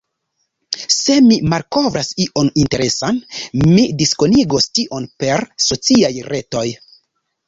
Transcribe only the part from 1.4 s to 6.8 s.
malkovras ion interesan, mi diskonigos tion per sociaj retoj.